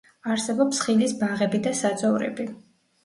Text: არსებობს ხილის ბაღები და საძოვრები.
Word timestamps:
არსებობს 0.35 0.79
ხილის 0.85 1.13
ბაღები 1.21 1.61
და 1.67 1.75
საძოვრები. 1.81 2.49